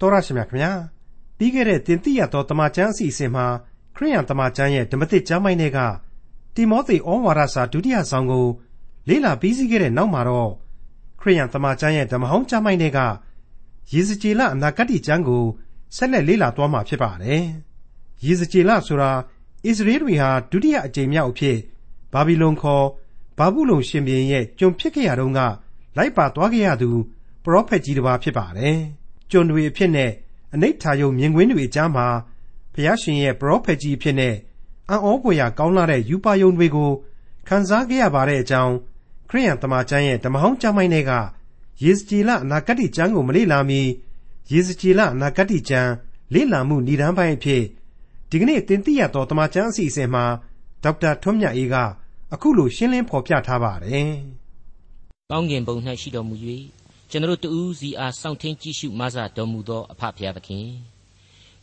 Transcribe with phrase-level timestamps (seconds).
[0.00, 0.72] တော်ရရှိမြခင်ဗျာ
[1.38, 3.46] ပြီးခဲ့တဲ့တင်ပြရသောတမန်ကျမ်းအစီအစဉ်မှာ
[3.96, 5.78] ခရိယန်တမန်ကျမ်းရဲ့ဓမ္မသစ်ကျမ်းပိုင်းတွေက
[6.54, 8.46] တိမောသေဩဝါဒစာဒုတိယဆောင်ကို
[9.08, 10.50] လေ့လာပြီးစီးခဲ့တဲ့နောက်မှာတော့
[11.20, 13.00] ခရိယန်တမန်ကျမ်းရဲ့ဓမ္မဟောင်းကျမ်းပိုင်းတွေက
[13.92, 15.44] ယေဇကျေလအနာဂတ်ကျမ်းကို
[15.96, 17.44] ဆက်လက်လေ့လာသွားမှာဖြစ်ပါတယ်
[18.24, 19.10] ယေဇကျေလဆိုတာ
[19.66, 21.58] ဣသရေလတွေဟာဒုတိယအကြိမ်မြောက်အဖြစ်
[22.12, 22.84] ဘာဘီလုံခေါ်
[23.38, 25.40] ဘာဘူးလုံရှင်ဘုရင်ရဲ့ကျွန်ဖြစ်ခဲ့ရတုန်းက
[25.96, 26.90] လိုက်ပါသွားခဲ့ရသူ
[27.44, 28.78] ပရောဖက်ကြီးတစ်ပါးဖြစ်ပါတယ်။
[29.30, 30.10] ကျွန်တွေအဖြစ်နဲ့
[30.54, 32.06] အနိဋ္ဌာယုံမြင်ကွင်းတွေအကြားမှာ
[32.72, 34.34] ဘုရားရှင်ရဲ့ပရောဖက်ကြီးအဖြစ်နဲ့
[34.90, 36.90] အံ့ဩဖွယ်ရာကောင်းလာတဲ့ယူပါယုံတွေကို
[37.48, 38.74] ခံစားခဲ့ရပါတဲ့အကြောင်း
[39.28, 41.12] ခရိယန်တမန်ကျမ်းရဲ့ဓမ္မဟောင်းကျမ်းပိုင်းတွေက
[41.82, 43.80] ယေဇကျေလအနာဂတ်ကျမ်းကိုမလေ့လာမီ
[44.52, 45.90] ယေဇကျေလအနာဂတ်ကျမ်း
[46.34, 47.62] လေ့လာမှုဏ္ဍန်ပိုင်းအဖြစ်
[48.30, 50.24] ဒီကနေ့တင်ပြရသောတမန်ကျမ်းအစီအစဉ်မှာ
[50.84, 51.76] ဒေါက်တာထွန်းမြတ်အေးက
[52.32, 54.10] အခုလိုရှင်းလင်းဖော်ပြထားပါတယ်။
[55.30, 56.34] ကောင်းကင်ဘုံ၌ရှိတော်မူ၍
[57.10, 60.66] ကျွန်တော်တို့တူးစီအားစောင့်ထင်းကြည့်ရှုမဆတော်မူသောအဖဖျားသခင်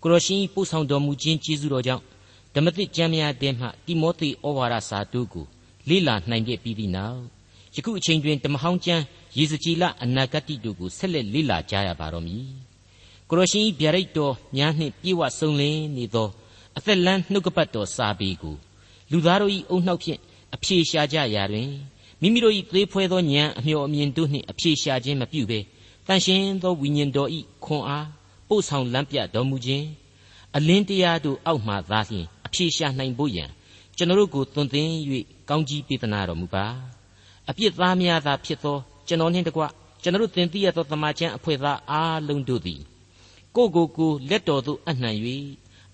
[0.01, 2.03] ကိုရရှိပို့ဆောင်တော်မူခြင်းကျေးဇူးတော်ကြောင့်
[2.55, 5.45] ဓမ္မသစ်ကျမ်းများတဲမှတိမောသေဩဝါဒစာတို့ကို
[5.89, 7.19] လေ့လာနိုင်ခဲ့ပြီးသည့်နောက်
[7.75, 9.03] ယခုအချိန်တွင်ဓမ္မဟောင်းကျမ်း
[9.37, 12.45] ရေစကြည်လအနာဂတ်တို့ကိုဆက်လက်လေ့လာကြရပါတော့မည်
[13.29, 16.29] ကိုရရှိဗျာဒိတ်တော်များနှင့်ပြေဝဆုံလင်းနေသော
[16.77, 18.55] အသက်လန်းနှုတ်ကပတ်တော်စာပေကို
[19.11, 20.19] လူသားတို့၏အုံနှောက်ဖြင့်
[20.55, 21.69] အဖြေရှာကြရာတွင်
[22.25, 25.59] မိမိတို့၏သေးဖွဲသောဉာဏ်အမျှော်အမြင်တို့နှင့်အဖြေရှာခြင်းမပြုဘဲ
[26.07, 27.29] တန်ရှင်းသောဝိညာဉ်တော်၏
[27.65, 28.07] ခွန်အား
[28.47, 29.85] ပို့ဆောင်လမ်းပြတော်မူခြင်း
[30.55, 33.49] အလင်းတရားတို့အောက်မှသာလျှင်အဖြေရှာနိုင်ဖို့ရန်
[33.97, 34.87] ကျွန်တော်တို့ကိုသွန်သင်၍
[35.49, 36.65] ကောင်းကြီးပေးသနာတော်မူပါ
[37.49, 39.63] အပြစ်သားများသာဖြစ်သောကျွန်တော်နှင့်တကွ
[40.01, 42.81] ကျွန်တော်တို့သင်သိရသောတမန်ကျန်အဖွဲ့သားအားလုံးတို့သည်
[43.55, 45.11] ကိုကိုကိုလက်တော်သို့အနှံ၍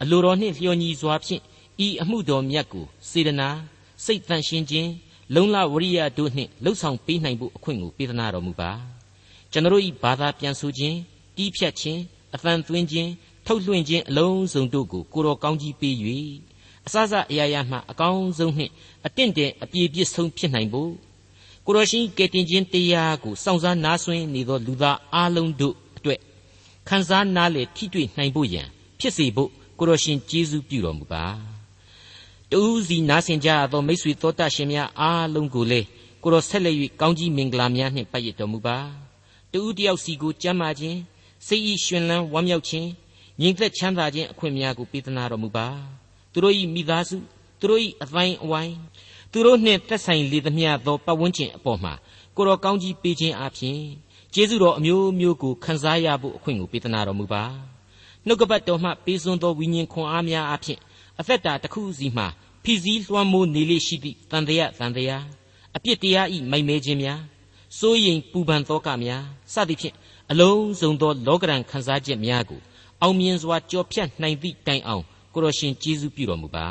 [0.02, 1.42] အလိုတော်နှင့်လျော်ညီစွာဖြင့်
[1.86, 3.50] ဤအမှုတော်မြတ်ကိုစေတနာ
[4.06, 4.90] စိတ်တန်ရှင်းခြင်း
[5.36, 8.72] လုံလဝရိယတို့နှင့်လှုပ်ဆောင်ပေးနိုင်ဖို့အခွင့်ကိုပေးသနာတော်မူပါ
[9.52, 10.98] ကျွန်တော်၏ဘာသာပြန်ဆိုခြင်း
[11.36, 12.02] တီးဖြတ်ခြင်း
[12.36, 13.10] အသံသွင်းခြင်း
[13.46, 15.96] ထုတ်လွှင့်ခြင်းအလုံးစုံတို့ကိုကိုတော်ကောင်းကြီးပေး၍
[16.86, 18.72] အစစအရာရာမှအကောင်းဆုံးနှင့်
[19.06, 20.92] အတင့်တယ်အပြည့်ပြည့်ဆုံးဖြစ်နိုင်ဖို့
[21.66, 26.20] ကိုတော်ရှင်ကယ်တင်ခြင်းတရားကိုစောင့်စားနားဆွင့်နေသောလူသားအလုံးတို့အတွက်
[26.90, 28.68] ခံစားနားလေထိတွေ့နိုင်ဖို့ရန်
[29.00, 31.51] ဖြစ်စေဖို့ကိုတော်ရှင်ကျေးဇူးပြုတော်မူပါ
[32.54, 35.82] တူးစီနားဆင်ကြသောမိတ်ဆွေသောတရှင်များအားလုံးကိုလေ
[36.24, 38.78] ကိုတော်ဆက်လက်၍ကောင်းကြီးမင်္ဂလာများနှင့်ပတ်ရတော်မူပါ
[39.52, 41.00] တူးတယောက်စီကိုကြမ်းမာခြင်း
[41.48, 42.88] စိတ်ဤရှင်လန်းဝမ်းမြောက်ခြင်း
[43.42, 45.68] ညီသက်ချမ်းသာခြင်းအခွင့်များကိုပေးသနာတော်မူပါ
[46.32, 47.18] သူတို့၏မိသားစု
[47.60, 48.76] သူတို့၏အတိုင်းအဝိုင်း
[49.32, 51.94] သူတို့နှင့်သက်ဆိုင်လေသမျှသောပတ်ဝန်းကျင်အပေါ်မှာ
[52.36, 53.80] ကိုတော်ကောင်းကြီးပေးခြင်းအပြင်
[54.34, 57.44] ကျေးဇူးတော်အမျိုးမျိုးကိုခံစားရဖို့အခွင့်ကိုပေးသနာတော်မူပါ
[58.26, 60.80] နှုတ်ကပတ်တော်မှပေးစွန်းသောဝိညာဉ်ခွန်အားများအပြင်
[61.20, 62.28] အသက်တာတစ်ခုစီမှာ
[62.64, 65.26] ဖိစည်းလွှမ်းမိုးနေလေရှိသည့်တန်တရားတန်တရား
[65.76, 67.22] အပြစ်တရားဤမိုက်မဲခြင်းများ
[67.78, 69.24] စိုးရိမ်ပူပန်သောကများ
[69.54, 69.96] စသည်ဖြင့်
[70.32, 72.60] အလုံးစုံသောလောကရန်ခံစားချက်များကို
[73.02, 76.66] အောင်မြင်စွာကြော်ဖြတ်နိုင်သည့်တိုင်အောင်ကိုရရှင်ကျေးဇူးပြုတော်မူပါ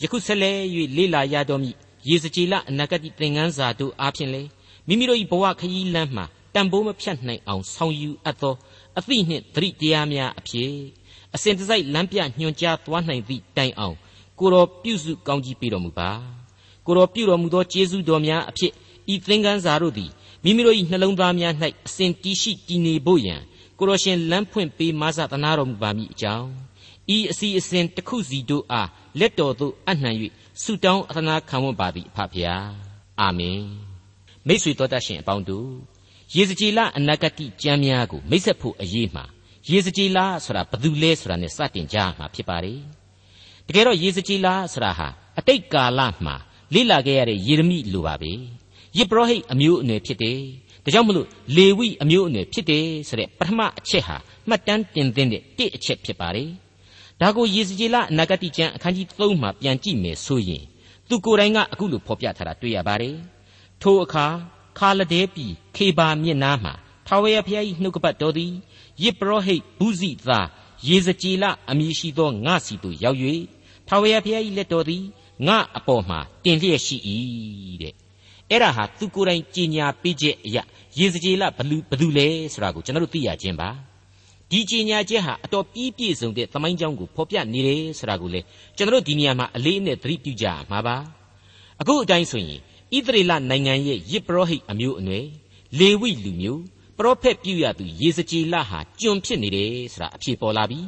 [0.00, 0.58] ယခုဆက်လက်၍
[0.96, 1.68] လေ့လာရတော်မူ
[2.08, 4.42] ရေစကြည်လအနာဂတ်သင်ခန်းစာတို့အားဖြင့်လေ
[4.86, 8.54] မိမိတို့၏ဘဝခရီးလမ်းမှာတန်ဖိုးမဖြတ်နိုင်အောင်ဆောင်ယူအပ်သော
[8.98, 10.72] အသည့်နှင့်သတိတရားများအဖြစ်
[11.36, 13.96] အစဉ်တစိုက်လမ်းပြညွှန်ကြားသွားနိုင်သည့်တိုင်အောင်
[14.38, 16.10] ကိုတော်ပြုစုကောင်းကြီးပေးတော်မူပါ
[16.86, 18.72] ကိုတော်ပြုတော်မူသောကျေးဇူးတော်များအဖြစ်
[19.12, 20.10] ဤသင်္ကန်းစာတို့သည်
[20.44, 21.54] မိမိတို့၏နှလုံးသားများ၌
[21.86, 23.40] အစဉ်တည်ရှိတည်နေဖို့ရန်
[23.78, 26.48] ကိုတော်ရှင်လမ်းဖွင့်ပေးမဆသနာတော်မူပါမည်အကြောင်း
[27.16, 30.10] ဤအစီအစဉ်တစ်ခုစီတို့အားလက်တော်သို့အနှံ၍
[30.62, 32.66] ဆုတောင်းအသနာခံဝတ်ပါသည်အဖဖျား
[33.20, 33.62] အာမင်
[34.46, 35.70] မိတ်ဆွေတော်တတ်ရှင်အပေါင်းတို့
[36.36, 39.24] ယေဇကြည်လအနာဂတိကျမ်းများကိုမိတ်ဆက်ဖို့အရေးမှာ
[39.68, 42.80] ယေဇကြည်လဆိုတာဘယ်သူလဲဆိုတာနဲ့စတင်ကြမှာဖြစ်ပါတယ်
[43.66, 46.36] တကယ်တော့ယေဇကြည်လဆိုတာဟာအတိတ်ကာလမှာ
[46.74, 48.32] လေ့လာခဲ့ရတဲ့ယေရမိလိုပါပဲ
[48.96, 50.38] ယေဘရဟိတ်အမျိုးအနွယ်ဖြစ်တယ်
[50.84, 51.26] ဒါကြောင့်မလို့
[51.56, 54.16] လေဝိအမျိုးအနွယ်ဖြစ်တယ်ဆိုတဲ့ပထမအချက်ဟာ
[54.48, 56.50] မှတ်တမ်းတင်သင့်တဲ့တစ်အချက်ဖြစ်ပါတယ်
[57.20, 60.64] ဒါကိုယေဇကျေလအနာဂတိကျမ်းအခန်းကြီး3မှာပြန်ကြည့်မယ်ဆိုရင်
[61.08, 63.16] သူကိုယ်တိုင်ကအခုလိုဖော်ပြထားတာတွေ့ရပါတယ်
[63.82, 64.26] ထိုအခါ
[64.78, 66.74] ခါလဒဲပြည်ခေဘာမြစ်နားမှာ
[67.10, 68.52] ထာဝရဘုရား၏နှုတ်ကပတ်တော်သည်
[69.02, 70.46] ယေဘရဟိတ်ဘူးဇိသား
[70.88, 73.18] ယေဇကျေလအမည်ရှိသောငါစီသို့ရောက်၍
[73.88, 75.02] ထာဝရဘုရား၏လက်တော်သည်
[75.46, 76.96] ငါအပေါ်မှာတင်လျက်ရှိ၏
[77.82, 77.94] တဲ့
[78.50, 80.62] အဲ့ဒါဟာသူကိုယ်တိုင်ကြင်ညာပေးချက်အရာ
[80.98, 83.68] ယေဇကျေလဘလူဘသူလဲဆိုတာကိုကျွန်တော်တို့သိရခြင်းပါ
[84.50, 88.40] ဒီကြင်ညာချက်ဟာအတော်ပြီးပြည့်စုံတဲ့သမိုင်းကြောင်းကိုဖော်ပြနေတယ်ဆိုတာကိုလေ
[88.76, 90.96] ကျွန်တော်တို့ဒီနေရာမှာအလေးအနက်သတိပြုကြရမှာပါ
[91.80, 92.60] အခုအတိုင်းဆိုရင်
[92.94, 95.26] ဣသရေလနိုင်ငံရဲ့ယစ်ပရောဟိတ်အမျိုးအနွယ်
[95.78, 96.62] လေဝိလူမျိုး
[97.00, 100.80] ပရောဖက်ပြုရသူယေဇကျေလဟာကျွန်ဖြစ်နေတယ်ဆိုတာအဖြေပေါ်လာပြီ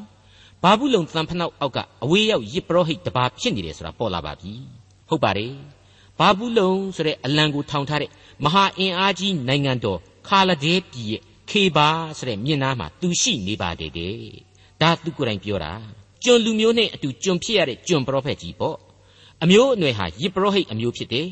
[0.63, 4.53] ဘာဘူးလုံသံဖနောက်အောက်ကအဝေးရောက်ယစ်ပရောဟိတ်တပါဖြစ်နေတယ်ဆိုတာပေါ်လာပါပြီ
[5.09, 5.53] ဟုတ်ပါတယ်
[6.19, 8.11] ဘာဘူးလုံဆိုတဲ့အလံကိုထောင်ထားတဲ့
[8.45, 9.99] မဟာအင်အားကြီးနိုင်ငံတော်
[10.29, 11.89] ခါလဒဲပြည်ရဲ့ခခေဘာ
[12.19, 14.17] ဆိုတဲ့မြင်နာမှာသူရှိနေပါတယ်တဲ့
[14.81, 15.73] ဒါသူကိုယ်တိုင်ပြောတာ
[16.25, 18.77] ကျွန်လူမျိုးနဲ့အတူကျွန်ဖြစ်ရတဲ့ကျွန်ပရောဖက်ကြီးပေါ့
[19.43, 21.29] အမျိုးအနွယ်ဟာယစ်ပရောဟိတ်အမျိုးဖြစ်တယ်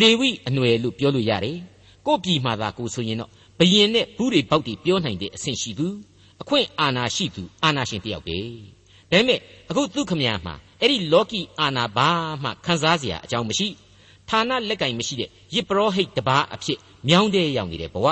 [0.00, 1.58] လေဝိအနွယ်လို့ပြောလို့ရတယ်
[2.06, 3.30] ကို့ပြည်မှာသာကိုဆိုရင်တော့
[3.60, 5.88] ဘယင်နဲ့ဘူးတွေပေါက်တွေပြောနိုင်တဲ့အဆင့်ရှိသူ
[6.42, 8.38] အခွင့်အာဏာရှိသူအာဏာရှင်တယောက်ပဲ
[9.10, 9.38] ဒါပေမဲ့
[9.70, 12.08] အခုသူခမရမှာအဲ့ဒီလောကီအာဏာဘာ
[12.42, 13.68] မှခံစားစရာအကြောင်းမရှိ
[14.28, 16.78] ဌာနလက်ကင်မရှိတဲ့ယစ်ပရောဟိတ်တပါးအဖြစ်
[17.08, 18.06] မြောင်းတဲ့ရောက်နေတဲ့ဘဝ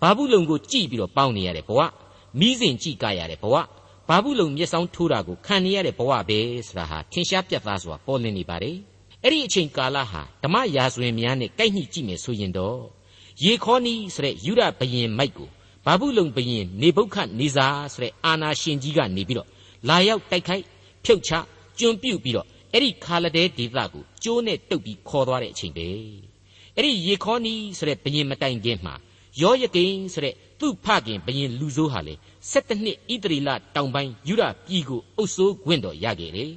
[0.00, 1.80] ဘာဘူးလုံကိုကြည်ပြီးတော့ပေါင်းနေရတဲ့ဘဝ
[2.38, 3.54] မိစဉ်ကြည်ကရတဲ့ဘဝ
[4.08, 8.76] ဘာဘူးလုံမျက်စောင်းထိုးတာကိုခံနေရတဲ့ဘဝပဲဆိုတာဟာထင်ရှားပြတ်သားစွာပေါ်လင်းနေပါတယ်
[9.22, 12.95] အဲ့ဒီအချိန်ကာလဟာဓမ္မရာဇဝင်များနဲ့ကိုက်ညှိကြည့်မယ်ဆိုရင်တော့
[13.44, 15.48] ယေခေါနီဆိုတဲ့ယူဒဘယင်မိုက်ကို
[15.84, 19.48] ဘာဘူးလုံဘယင်နေဘုခနေဇာဆိုတဲ့အာနာရှင်ကြီးကနေပြီးတော့
[19.88, 20.64] လာရောက်တိုက်ခိုက်
[21.04, 21.30] ဖြုတ်ချ
[21.78, 25.86] ကျွံပြုတ်ပြီးတော့အဲ့ဒီခါလဒဲဒေသကိုကျိုးနဲ့တုပ်ပြီးခေါ်သွားတဲ့အချိန်ပဲ
[26.76, 28.94] အဲ့ဒီယေခေါနီဆိုတဲ့ဘယင်မတိုင်ခင်မှာ
[29.42, 32.14] ယောယကိန်ဆိုတဲ့သူ့ဖခင်ဘယင်လူဆိုးဟာလေ
[32.50, 36.50] 7နှစ်ဣတရီလတောင်ပိုင်းယူဒပြည်ကိုအုပ်စိုးခွင့်တော်ရခဲ့တယ်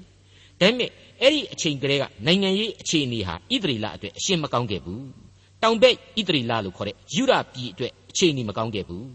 [0.60, 0.90] ဒါပေမဲ့
[1.22, 5.29] အဲ့ဒီအချိန်ကလေးကနိုင်ငံရေးအခြေအနေဟာဣတရီလအတွက်အရှင်းမကောင်းခဲ့ဘူး
[5.64, 9.08] တောင်ဘက်ဣတရီလလို့ခေါ်တဲ့ယူဒပြည်အတွက်အခြေအနေမကောင်းခဲ့ဘူး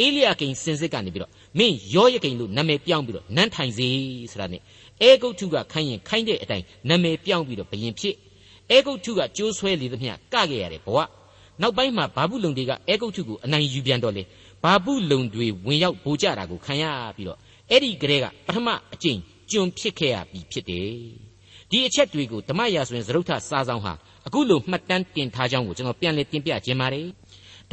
[0.00, 3.88] အေလိယကိန်စင်စစ်ကနေပြီးတော့မင်းယောယကိန်လို့နာမည်ပြောင်းပြီးတော့နန်းထိုင်စေ
[4.32, 4.62] ဆိုတာနဲ့
[5.02, 8.14] အဲဂုတ်ထုကခိုင်းရင်ခိုင်းတဲ့အတိုင်းနာမည်ပြောင်းပြီးတော့ဘယင်ဖြစ်
[8.70, 10.98] အဲဂုတ်ထုကကြိုးဆွဲလေသမျှကခဲ့ရတဲ့ဘဝ
[11.60, 14.22] နောက်ပိုင်းမှာဘာဘူးလုံတွေကအဲဂုတ်ထုကိုအနိုင်ယူပြန်တော့လေ
[14.62, 16.84] ဘာဘူးလုံတွေဝင်ရောက်ဗိုလ်ကြတာကိုခံရ
[17.16, 17.38] ပြီးတော့
[17.70, 19.18] အဲ့ဒီကလေးကပထမအကျင့်
[19.50, 20.88] ကျွံဖြစ်ခဲ့ရပြီဖြစ်တယ်
[21.70, 23.92] ဒီအချက်တွေကိုဓမ္မရာဆိုရင်သရုတ်ထစာဆောင်ဟာ
[24.28, 27.06] အခုလိုမှတ်တမ်းတင်ထားကြောင်းကိုကျွန်တော်ပြန်လည်တင်ပြခြင်းပါတယ်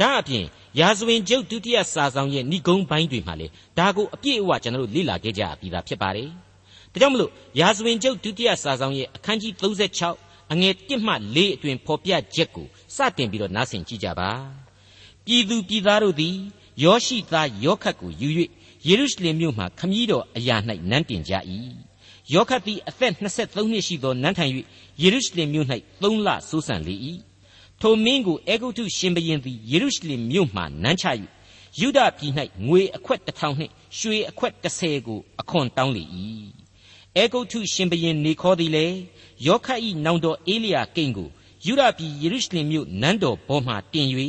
[0.00, 0.44] ဒါအပြင်
[0.80, 3.46] ရာဇဝင်ကျုပ်ဒုတိယစာဆောင်ရဲ့ဏိဂုံးပိုင်းတွေမှာလေ
[3.78, 6.28] ဒါကိုအပြည့်အဝကျွန်တော်တို့လေ့လာခဲ့ကြပြီးသားဖြစ်ပါတယ်
[6.92, 7.30] ဒါကြောင့်မလို့
[7.60, 9.52] ရာဇဝင်ကျုပ်ဒုတိယစာဆောင်ရဲ့အခန်းကြီး
[10.02, 12.66] 36အငယ်1မှ4အတွင်ဖော်ပြချက်ကို
[12.96, 14.30] စတင်ပြီးတော့နားဆင်ကြည့်ကြပါ
[15.24, 16.36] ပြည်သူပြည်သားတို့သည်
[16.84, 18.28] ယောရှိသားယောခတ်ကိုယူ၍
[18.88, 20.56] ယေရုရှလင်မြို့မှခမည်းတော်အရာ၌
[20.90, 21.32] နန်းတင်ကြ၏
[22.34, 24.52] ယောခတ်သည်အသက်23နှစ်ရှိသောနန်းထိုင်၍
[25.02, 25.66] ယေရုရှလင်မြို့၌
[26.00, 26.94] 3လစိုးစံလေ၏
[27.80, 31.06] ထိုမင်းကိုအေဂုတ်ထုရှင်ဘရင်သည်ယေရုရှလင်မြို့မှနန်းချ၍
[31.80, 32.32] ယူဒပြည်၌
[32.66, 36.04] ငွေအခွက်တစ်ထောင်နှင့်ရွှေအခွက်30ကိုအခွန်တောင်းလေ၏
[37.16, 38.86] အေဂုတ်ထုရှင်ဘရင်နေခေါ်သည်လေ
[39.46, 41.28] ယောခတ်၏နောင်တော်အေလိယကိန်ကို
[41.66, 44.08] ယူဒပြည်ယေရုရှလင်မြို့နန်းတော်ဘောမှတင်၍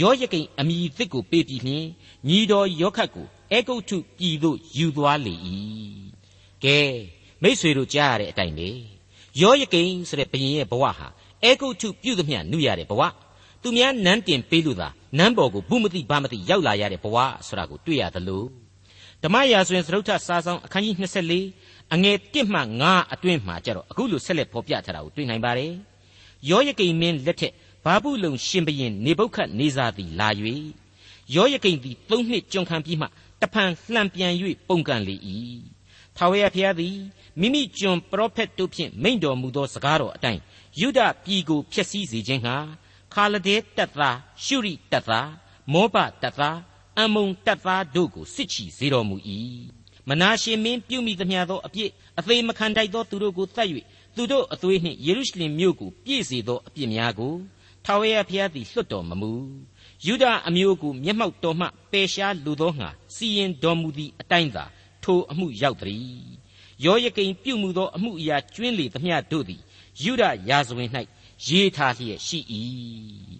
[0.00, 1.86] ယောယကိန်အမိသစ်ကိုပေးပြီးလျှင်
[2.28, 5.34] ညီတော်ယောခတ်ကိုအေဂုတ်ထုပြည်သို့ယူသွားလေ၏
[6.64, 6.80] ကဲ
[7.42, 8.68] မိษွေတို့ကြားရတဲ့အတိုင်းပဲ
[9.40, 11.08] ယောယကိန်ဆိုတဲ့ဘရင်ရဲ့ဘဝဟာ
[11.44, 13.02] အေဂုတ်ထုပြုသမျှနှုရတဲ့ဘဝ
[13.62, 14.88] သူများနန်းတင်ပေးလို့သာ
[15.18, 17.16] နန်းပေါ်ကိုဘူးမသိဘာမသိရောက်လာရတဲ့ဘဝ
[17.46, 18.44] ဆိုတာကိုတွေ့ရသလို
[19.22, 20.96] ဓမ္မရာဆိုရင်သရုတ်ထစာဆောင်အခန်းကြီး
[21.42, 25.72] 24အငယ်1မှ9အတွင်းမှာကြတော့အခုလိုဆက်လက်ဖော်ပြထားတာကိုတွေ့နိုင်ပါတယ်
[26.50, 27.52] ယောယကိန်မင်းလက်ထက်
[27.84, 30.28] ဘာဘူးလုံရှင်ဘရင်နေဘုခတ်နေစာသည်လာ၍
[31.34, 33.06] ယောယကိန်သည်သုံးနှစ်ကျွန်ခံပြီးမှ
[33.40, 34.32] တဖန်လှံပြန်၍
[34.68, 35.16] ပုန်ကန်လေ၏
[36.16, 36.96] ထာဝရဘုရားသည်
[37.38, 40.40] မိမိကျွန်ပရောဖက်တို့ဖြင့်မိန့်တော်မူသောစကားတော်အတိုင်း
[40.80, 42.56] ယုဒပြည်ကိုဖျက်ဆီးစေခြင်းဟာ
[43.14, 45.30] ခါလဒဲတပ်သားရှုရိတပ်သား
[45.72, 46.58] မောဘတပ်သား
[46.98, 49.16] အမုံတပ်သားတို့ကိုစစ်ချီစေတော်မူ၏
[50.08, 53.68] မနာရှင်မင်းပြုမိသမျှသောအပြစ်အသေးမခံတိုက်သောသူတို့ကိုသတ်၍
[54.16, 57.34] သူတို့အသွေးနှင့်ယေရုရှလင်မြို့ကိုပြည့်စေသောအပြစ်များကို
[57.84, 59.32] ထာဝရဘုရားသည်လွတ်တော်မမူ
[60.06, 64.64] ယူဒအမျိုးကိုမျက်မှောက်တော်မှပယ်ရှားလိုသောငါစီရင်တော်မူသည့်အတိုင်းသာ
[65.04, 66.39] ထိုအမှုရောက်သည်
[66.84, 69.60] ယောယကိန်ပြုမှုသောအမှုအရာကျွင်းလေသမျှတို့သည်
[70.02, 70.88] ယူဒရာဇဝင်၌
[71.46, 72.38] ရေးထားလျက်ရှိ၏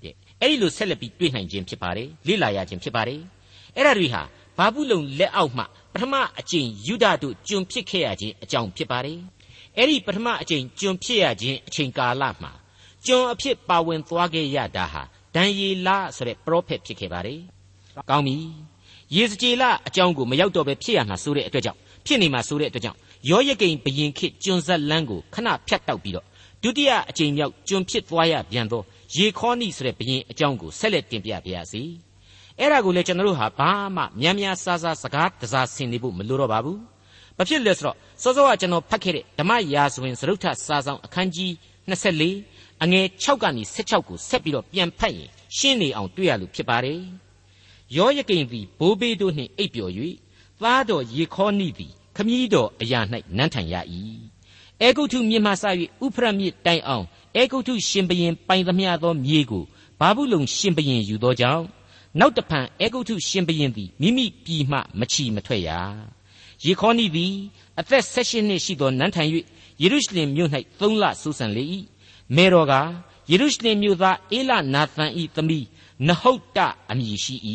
[0.05, 3.21] တဲ့အဲ့ဒီလိုဆက်လက်ပြီးတွေ့နိုင်ခြင်းဖြစ်ပါတယ်လေ့လာရခြင်းဖြစ်ပါတယ်
[3.77, 4.23] အဲ့ဒါတွေဟာ
[4.57, 9.19] ဘာဘူးလုံလက်အောက်မှပထမအကျင့်ယူဒတို့ကျွန်ဖြစ်ခဲ့ရခြင်းအကြောင်းဖြစ်ပါတယ်
[9.77, 12.53] အဲ့ဒီပထမအကျင့်ကျွန်ဖြစ်ရခြင်းအချိန်ကာလမှာ
[13.07, 15.03] ကျွန်အဖြစ်ပါဝင်သွားခဲ့ရတာဟာ
[15.35, 17.41] ဒံယေလဆိုတဲ့ပရောဖက်ဖြစ်ခဲ့ပါတယ်
[18.11, 18.37] ကောင်းပြီ
[19.17, 26.27] ယေဇကျေလအကြောင်းကိုမရောက်တော့ပဲဖြစ်ရမှာဆိုတဲ့အတွက်ကြောင့်ဖြစ်နေမှာဆိုတဲ့အတွက်ကြောင့် ယောယကိန်ဘယင်ခေကျွန်ဆက်လန်းကိုခဏဖြတ်တောက်ပြီးတော့
[26.63, 28.83] ဒုတိယအကြိမ်မြောက်ကျွန်ဖြစ်သွားရပြန်သော
[29.17, 31.83] ယေခေါနိဆိုတဲ့ဘုရင်အကြောင်းကိုဆက်လက်တင်ပြပါရစေ။
[32.59, 36.79] အဲ့ဒါကိုလည်းကျွန်တော်တို့ဟာဘာမှများများဆာဆာစကားတစားဆင်နေဖို့မလိုတော့ပါဘူး။
[37.37, 41.51] ဘာဖြစ်လဲဆိုတော့စောစောကကျွန်တော်ဖတ်ခဲ့တဲ့ဓမ္မရာဇဝင်စရုပ်ထစာဆောင်အခန်းကြီး
[41.91, 47.01] 24အငယ်6ကနေ16ကိုဆက်ပြီးတော့ပြန်ဖတ်ရင်ရှင်းနေအောင်တွေ့ရလို့ဖြစ်ပါတယ်။
[47.97, 49.93] ယောယကိန်သည်ဘိုးဘေးတို့နှင့်အိပ်ပျော်၍
[50.63, 53.01] သားတော်ယေခေါနိသည် ခမည်းတော်အရာ၌
[53.37, 53.75] နန်းထိုင်ရ၏
[54.83, 55.65] အဲဂုတ်ထုမြစ်မှစ၍
[56.05, 57.05] ဥဖရမြစ်တိုင်အောင်
[57.37, 59.65] အဲဂုတ်ထုရှင်ဘရင်ပိုင်သမျှသောမြေကို
[60.01, 61.65] ဘာဘူးလုံရှင်ဘရင်ယူသောကြောင့်
[62.19, 65.71] နောက်တဖန်အဲဂုတ်ထုရှင်ဘရင်သည်မိမိပြည်မှမချီမထွက်ရ
[66.65, 67.35] ယေခေါနိသည်
[67.81, 69.31] အသက်၁၈နှစ်ရှိသောနန်းထိုင်၍
[69.83, 70.51] ယေရုရှလင်မြို့၌
[70.81, 71.65] သုံးလဆူဆန်လေ၏
[72.37, 72.75] မေတော်က
[73.31, 75.67] ယေရုရှလင်မြို့သားအေလနာသန်၏သမီး
[76.07, 76.59] နဟုတ်တ
[76.91, 77.37] အမည်ရှိ၏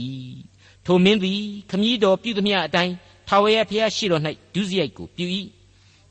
[0.86, 2.94] ထိုမင်းသည်ခမည်းတော်ပြုသမျှအတိုင်း
[3.28, 5.26] ထာဝရဘုရားရှိတော်၌ဒုစရိုက်ကိုပြု၏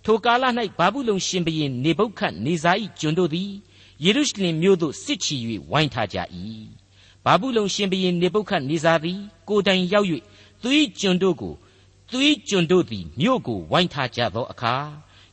[0.04, 0.44] ထိုကာလ၌
[0.78, 3.50] ဘာဘူးလုံရှင်ဘရင်နေဗုခတ်နေဇာ၏ကျွန်တို့သည်
[4.04, 5.37] ယေရုရှလင်မြို့သို့စစ်ချီ၍
[5.71, 6.18] ဝိုင်းထားကြ၏
[7.25, 9.18] ဘာဘူးလုံရှင်ဘရင်နေဗုခတ်နေဇာသည်
[9.49, 10.09] ကိုတိုင်ရောက်၍
[10.62, 10.68] သူ၏
[11.00, 11.54] ကျွန်တို့ကို
[12.11, 12.18] သူ၏
[12.49, 14.75] ကျွန်တို့သည်မြို့ကိုဝိုင်းထားကြသောအခါ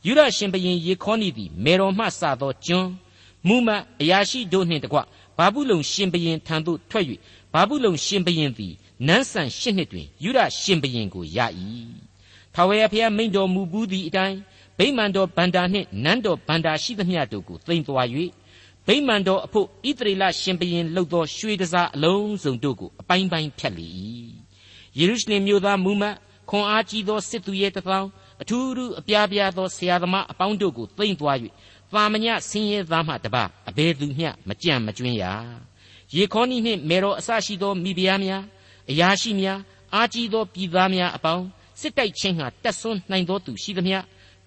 [0.06, 2.88] ယူရရှင်ဘရင်ယေခေါနိသည်မေတော်မှစသောကျွန်
[3.46, 4.98] မူမတ်အရာရှိတို့နှင့်တကွ
[5.36, 7.04] ဘာဘူးလုံရှင်ဘရင်ထံသို့ထွက်၍
[7.52, 8.74] ဘာဘူးလုံရှင်ဘရင်သည်
[9.06, 11.38] နန်းဆန်ရှစ်နှစ်တွင်ယူရရှင်ဘရင်ကိုရ၏
[12.54, 14.38] ထာဝရဘုရားမိန့်တော်မူဘူးသည့်အတိုင်း
[14.78, 18.08] ဗိမာန်တော်ဗန္တာနှင့်နန်းတော်ဗန္တာရှိသမျှတို့ကိုသိမ်းသွား၍
[18.86, 23.86] ဗိမာန်တော်အဖို့ဣသရေလရှင်ဘရင်လှုပ်သောရွှေတစားအလုံးစုံတို့ကိုအပိုင်းပိုင်းဖြတ်လေ၏
[24.98, 26.16] ယေရုရှလင်မြို့သားမူမတ်
[26.50, 28.08] ခွန်အားကြီးသောစစ်သူရဲတစ်သောင်း
[28.42, 31.36] အထူးထူးအပြားပြားသောဆရာသမားအပေါင်းတို့ကိုသိမ်းသွား၍
[31.92, 35.24] သာမညဆင်းရဲသားမှတပါအဘယ်သူမျှမကြံ့မကျွင်းရ
[36.16, 38.42] ယေခေါနိနှင့်မေတော်အစရှိသောမိဖုရားများ
[38.90, 39.58] အရာရှိများ
[39.94, 41.44] အားကြီးသောပြည်သားများအပေါင်း
[41.80, 43.98] စစ်တိုက်ခြင်းဟာတက်ဆွန်းနိုင်သောသူရှိသမျှ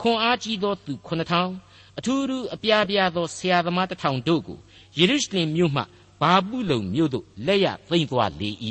[0.01, 4.57] ခွန်အားကြီးသောသူ9000အထူးထူးအပြားပြားသောဆရာသမားတစ်ထောင်တို့ကို
[4.97, 5.81] ယေရုရှလင်မြို့မှ
[6.21, 8.49] ဘာဘူးလုံမြို့သို့လက်ရသိမ်းသွားလေ၏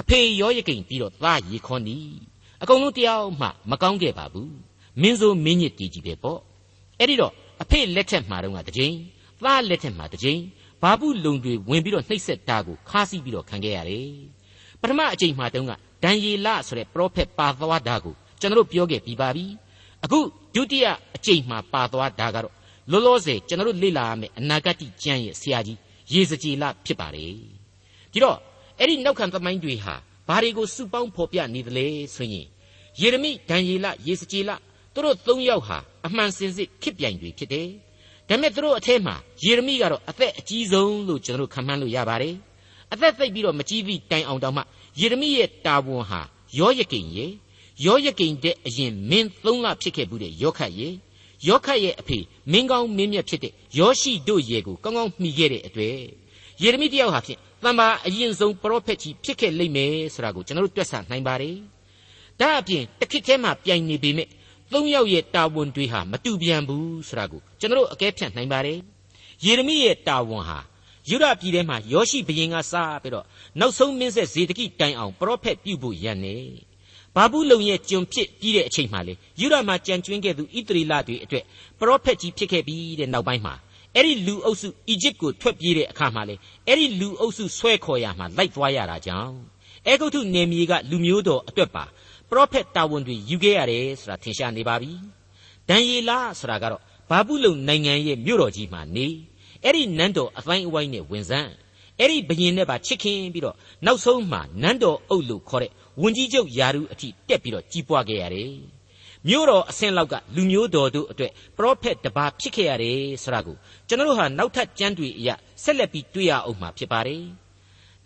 [0.00, 1.96] အဖေရောယကိန်ပြီးတော့သားရေခေါနီ
[2.62, 4.54] အကုန်လုံးတယောက်မှမကောင်းခဲ့ပါဘူး
[5.00, 6.40] မင်းဆိုမင်းညစ်တီးကြီးပဲပေါ့
[6.98, 7.32] အဲ့ဒီတော့
[7.62, 8.94] အဖေလက်ထက်မှာတော့ကတကြိမ်
[9.44, 10.40] သားလက်ထက်မှာတကြိမ်
[10.82, 14.10] ဘာဘူးလုံတွေဝင်ပြီးတော့နှိပ်စက်တာကိုခါးစီးပြီးတော့ခံခဲ့ရတယ်
[14.80, 15.72] ပထမအကြိမ်မှာတုန်းက
[16.04, 19.44] ဒံယေလဆိုတဲ့ပရောဖက်ပါသွားတာကိုကျွန်တော်တို့ပြောခဲ့ပြီးပါပြီ
[20.04, 20.18] အခု
[20.54, 22.54] ဒုတိယအကြိမ်မှာပါသွားတာကတော့
[22.90, 25.78] လောလောဆယ်ကျွန်တော်တို့လေ့လာရမယ့်အနာဂတ်ကျမ်းရဲ့ဆရာကြီး
[26.12, 27.32] ရေစကြည်လဖြစ်ပါတယ်
[28.12, 28.38] ဒီတော့
[28.78, 29.94] အဲ့ဒီနောက်ခံသမိုင်းတွေဟာ
[30.28, 32.46] ဘာတွေကိုစုပေါင်းဖော်ပြနေသလဲဆိုရင်
[33.00, 34.50] ယေရမိဒံယေလရေစကြည်လ
[34.94, 37.68] သူတို့၃ယောက်ဟာအမှန်စင်စစ်ခစ်ပြိုင်တွေဖြစ်တယ်
[38.28, 39.14] ဒါပေမဲ့သူတို့အထက်မှာ
[39.44, 42.34] ယေရမိကတော့အသက်အကြီးဆုံးလို့ကျွန်တော်တို့ခန့်မှန်းလို့ရပါတယ်
[42.92, 44.62] အသက်သိပ်ပြီးတော့မကြီးသည့်တိုင်အောင်တောင်မှ
[45.00, 46.20] ယေရမိရဲ့တာဝန်ဟာ
[46.58, 47.30] ယောယကိန်ရဲ့
[47.84, 50.94] ယောယကိန်တဲ့အရင်မင်း၃လဖြစ်ခဲ့ဘူးတဲ့ယောခတ်ရဲ့
[51.48, 52.18] ယောခတ်ရဲ့အဖေ
[52.52, 55.96] မင်းကောင်းမင်းမြတ်ဖြစ်တဲ့ယောရှိတို့ရဲ့ကိုကောင်းကောင်းမှီခဲ့တဲ့အတွေ့
[56.62, 61.56] ယေရမိတယောက်ဟာဖြင့်တမ္ပါအရင်ဆုံးပရောဖက်ကြီးဖြစ်ခဲ့လိမ့်မယ်ဆိုတာကိုကျွန်တော်တို့တွက်ဆနိုင်ပါတယ်
[62.40, 64.28] ဒါအပြင်တစ်ခေတ်ထဲမှာပြိုင်နေပေမဲ့
[64.72, 68.78] သုံးယောက်ရဲ့တာဝန်တွေဟာမတူပြန်ဘူးဆိုတာကိုကျွန်တော်တို့အကဲဖြတ်နိုင်ပါတယ်
[69.44, 70.58] ယေရမိရဲ့တာဝန်ဟာ
[71.08, 73.24] ယူရပြည်ထဲမှာယောရှိဘရင်ကစားပြီးတော့
[73.60, 76.36] နောက်ဆုံးမင်းဆက်ဇေဒကိတိုင်အောင်ပရောဖက်ပြုဖို့ရန်နေ
[77.14, 81.44] ဘာဘူးလုံရဲ့ကျွန်ဖြစ်ပြီးတဲ့အချိန်မှလေယူရမှာကြံကျွင်းခဲ့သူဣသရေလတွေအတွက်
[81.78, 83.54] ပရောဖက်ကြီးဖြစ်ခဲ့ပြီးတဲ့နောက်ပိုင်းမှာ
[83.94, 86.34] အဲ့ဒီလူအုပ်စုအီဂျစ်ကိုထွက်ပြေးတဲ့အခါမှာလေ
[86.66, 89.34] အဲ့ဒီလူအုပ်စုဆွဲခေါ်ရမှာလိုက်သွားရတာကြောင့်
[89.86, 91.84] အဲဂုတ်ထုနေမြေကလူမျိုးတော်အတွက်ပါ
[92.30, 94.92] ပရောဖက်တာဝန်တွေယူခဲ့ရတယ်ဆိုတာထင်ရှားနေပါပြီ
[95.68, 99.06] ဒံယေလဆိုတာကတော့ဘာဘူးလုံနိုင်ငံရဲ့မြို့တော်ကြီးမှာနေ
[99.62, 101.50] အဲ့ဒီနန်းတော်အတိုင်းအဝိုင်းနဲ့ဝင်စမ်း
[101.98, 103.56] အဲ့ဒီဘရင်နဲ့ပါချစ်ခင်ပြီးတော့
[103.86, 108.52] နောက်ဆုံးမှာနန်းတော်အုပ်လို့ခေါ်တဲ့ဝန်ကြီးချုပ်ယာရုအထိတက်ပြီးတော့ကြီးပွားခဲ့ရတယ်
[109.28, 113.56] မြို့တော်အဆင့်လောက်ကလူမျိုးတော်တို့အတွက်ပရောဖက်တပါဖြစ်ခဲ့ရတယ်ဆိုတာကို
[113.88, 115.30] ကျွန်တော်တို့ဟာနောက်ထပ်ကျမ်းတွေအရ
[115.62, 117.22] ဆက်လက်ပြီးတွေ့ရအောင်မှာဖြစ်ပါတယ်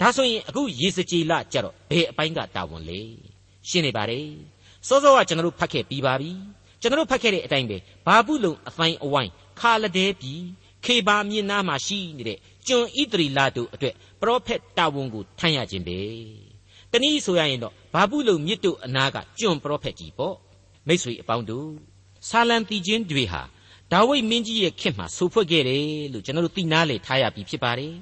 [0.01, 3.01] ဒါဆိုရင်အခုရေစကြည်လကြတော့ဘယ်အပိုင်းကတာဝန်လဲ
[3.69, 4.29] ရှင်းနေပါတယ်
[4.89, 6.31] စောစောကကျွန်တော်တို့ဖတ်ခဲ့ပြီးပါပြီ
[6.81, 7.77] ကျွန်တော်တို့ဖတ်ခဲ့တဲ့အတိုင်းပဲ
[8.07, 10.41] ဘာဘူးလုံအတိုင်းအဝိုင်းခါလဒဲပြည်
[10.85, 15.99] ခေဘာမြင့်နားမှာရှိနေတဲ့ကျွန်ဣသရီလာတို့အတွက်ပရောဖက်တာဝန်ကိုထမ်းရခြင်းပဲ
[16.93, 20.37] တနည်းဆိုရရင်တော့ဘာဘူးလုံမြစ်တို့အနာကကျွန်ပရောဖက်ကြီးပေါ့
[20.89, 21.69] မိษွေအပေါင်းတို့
[22.29, 23.43] ဆာလံတီချင်းတွေဟာ
[23.93, 27.95] ဒါဝိဒ်မင်းကြီးရဲ့ခေတ်မှာဆူဖွက်ခဲ့တယ်လို့ကျွန်တော်တို့သိနာလေထားရပြီဖြစ်ပါတယ်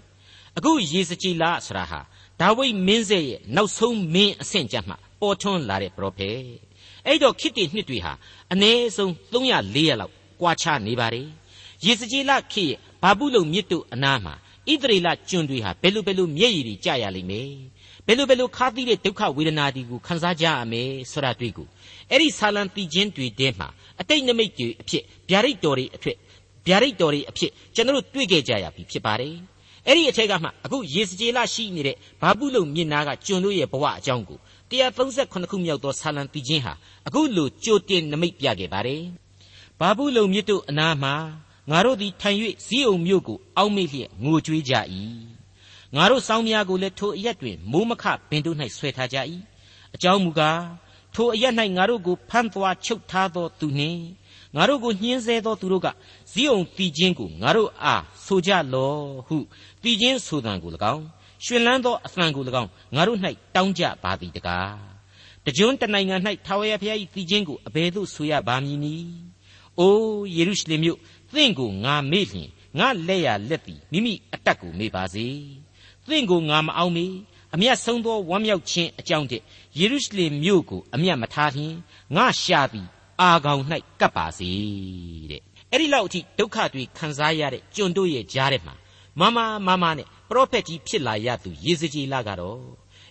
[0.56, 2.00] အခုယေစကြည်လာဆရာဟာ
[2.40, 6.38] ဒါဝိဒ်မင်းဆက်ရဲ့နောက်ဆုံးမင်းအဆင့်ကြမှာ ပေါ်ထွန်းလာတဲ့ပရောဖက်
[7.06, 8.12] အဲ့တော့ခေတ်တည်နှစ်တွေဟာ
[8.52, 11.28] အနည်းဆုံး300 400လောက်ကွာခြားနေပါတယ်
[11.84, 14.34] ယေစကြည်လခေတ်ရဲ့ဘာဘူးလုံမြစ်တို့အနားမှာ
[14.70, 17.50] ဣသရေလကျွန်းတွေဟာဘယ်လိုဘယ်လိုမျက်ရည်တွေကျရလိမ့်မယ်
[18.06, 21.66] ဘယ်လိုဘယ်လိုခါသီးတဲ့ဒုက္ခဝေဒနာတွေကိုခံစားကြရမယ်ဆိုတာတွေ့ကို
[22.10, 23.68] အဲ့ဒီဆာလံတီချင်းတွေတဲမှာ
[24.00, 26.16] အတိတ်နမိတ်တွေအဖြစ်ဗျာဒိတ်တော်တွေအဖြစ်
[26.66, 29.34] ဗျာဒိတ်တော်တွေအဖြစ်ကျွန်တော်တို့တွေ့ခဲ့ကြရပြီဖြစ်ပါတယ်
[29.88, 34.38] အဲ့ဒီအထက်ကမှအခုရေစကြည်လရှိနေတဲ့ဘာပုလုံမြင့်နာကကျွန်တို့ရဲ့ဘဝအကြောင်းကို
[34.71, 36.73] 138ခုမြောက်သောဆာလံတီချင်းဟာ
[37.07, 39.02] အခုလိုကြိုတင်နမိတ်ပြခဲ့ပါတယ်
[39.80, 41.14] ဘာပုလုံမြစ်တို့အနားမှာ
[41.71, 44.75] ငါတို့သည်ထိုင်၍ဇီးအုံမြို့ကိုအောက်မေ့လျက်ငိုကြွေးကြ၏
[45.95, 49.16] ငါတို့စောင်းများကိုလည်းထိုအရက်တွင်မိုးမခပင်တို့၌ဆွဲထားကြ၏
[49.95, 50.61] အကြောင်းမူကား
[51.14, 54.00] ထိုအရက်၌ငါတို့ကိုဖမ်းသွားချုပ်ထားသောသူနှင့်
[54.57, 55.87] ငါတို့ကိုညှင်းဆဲသောသူတို့က
[56.33, 58.94] ဇီးအောင်တီချင်းကိုငါတို့အား ဆိုကြလော
[59.26, 59.37] ဟု
[59.82, 61.04] တီချင်းဆိုတံကို၎င်း
[61.44, 63.18] ရှင်လန်းသောအသံကို၎င်းငါတို့၌
[63.54, 64.76] တောင်းကြပါသည်တကား
[65.44, 66.16] တကြွတနိုင်ငံ၌
[66.47, 69.11] ထာဝရဘုရား၏တီချင်းကိုအဘယ်သို့ဆိုရပါမည်နည်း
[69.78, 70.99] အိုးယေရုရှလင်မြို့
[71.35, 75.26] သင်ကိုငါမေ့လျင်ငါလက်ရလက်သည်မိမိအတက်ကိုမေ့ပါစေ
[76.08, 77.06] သင်ကိုငါမအောင်မေ
[77.54, 79.44] အမျက်ဆုံးသောဝမ်းမြောက်ခြင်းအကြောင်းတည်း
[79.78, 81.75] ယေရုရှလင်မြို့ကိုအမျက်မထားလျင်
[82.16, 82.87] ငါရှာသည်
[83.20, 83.62] အာကောင်၌
[84.00, 84.50] ကပ်ပါစေ
[85.30, 88.75] တဲ့ အဲ့ဒီလောက်အထိဒုက္ခတွေခံစားရတဲ့ကျွန်တို့ရဲ့ကြားထဲမှာ
[89.20, 92.60] မမမမနဲ့ပရောဖက်ကြီးဖြစ်လာရသူယေဇကျေလကတော့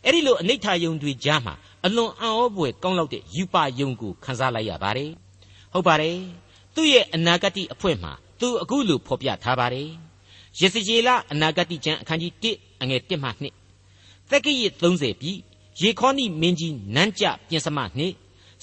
[0.04, 1.54] အဲ့ဒီလိုအနိဋ္ဌာယုံတွေကြားမှာ
[1.86, 5.12] အလွန်အံ့ဩဖွယ်ကောင်းလောက်တဲ့ယူပါယုံကိုခံစားလိုက်ရပါတယ်
[5.74, 6.18] ဟုတ်ပါတယ်
[6.76, 9.90] သူ့ရဲ့အနာဂတ်အဖွင့်မှာသူအခုလိုဖော်ပြထားပါတယ်
[10.60, 15.32] ယေဇကျေလအနာဂတ်ကျမ်းအခန်းကြီး1အငယ်1မှ2သက္ကရာ30ပြီ
[15.82, 18.14] ယေခေါနိမင်းကြီးနန်းကြပြင်စမနှင့်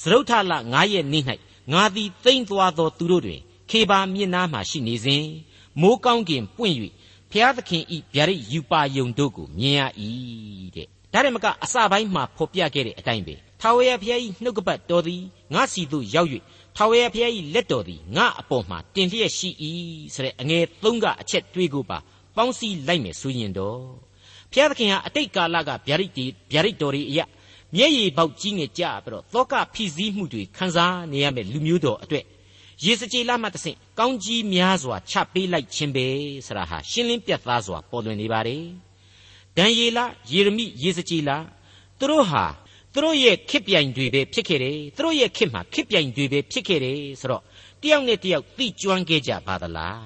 [0.03, 1.25] သရုတ်ထလ9ရက်နေ့၌
[1.73, 3.41] ငါသည်သိမ့်သွားသောသူတို့တွင်
[3.75, 5.25] ခေပါမြစ်နားမှရှိနေစဉ်
[5.81, 6.77] မိုးကောင်းကင်ပွင့်၍
[7.31, 9.83] ဖျားသခင်ဤဗျာဒိတ်ယူပါယုံတို့ကိုမြင်ရ၏
[10.77, 15.23] တဲ့ဒါရမကအစပိုင်းမှာဖော်ပြခဲ့တဲ့အတိုင်းပဲထာဝရဘုရား၏နှုတ်ကပတ်တော်သည်
[15.55, 16.29] ငါစီသို့ရောက်၍
[16.77, 19.49] ထာဝရဘုရား၏လက်တော်သည်ငါအပေါ်မှာတင်လျက်ရှိ၏
[20.15, 21.99] ဆိုတဲ့အငယ်၃ကအချက်တွေးကိုပါ
[22.37, 23.79] ပေါင်းစည်းလိုက်မယ်ဆိုရင်တော့
[24.51, 27.25] ဘုရားသခင်ဟာအတိတ်ကာလကဗျာဒိတ်တွေဗျာဒိတ်တော်တွေအရာ
[27.75, 32.25] မျက်ရည်ပေါက်ကြီးငယ်ကြပြီးတော့သောကဖိစည်းမှုတွေခံစားနေရမယ့်လူမျိုးတော်အတွက်
[32.83, 36.07] ယေစကြည်လမှတဆင့်ကောင်းကြီးများစွာချပေးလိုက်ခြင်းပဲ
[36.47, 38.65] ဆရာဟာရှင်းလင်းပြတ်သားစွာပေါ်လွင်နေပါတယ်
[39.57, 39.99] ဒံယေလ
[40.31, 41.31] ယေရမိယေစကြည်လ
[41.99, 42.45] သူတို့ဟာ
[42.93, 47.43] သူတို့ရဲ့ခစ်ပြိုင်တွေပဲဖြစ်ခဲ့တယ်သူတို့ရဲ့ခစ်မှာခစ်ပြိုင်တွေပဲဖြစ်ခဲ့တယ်ဆိုတော့
[47.83, 50.03] တယောက်နဲ့တယောက်သိကျွမ်းခဲ့ကြပါသလား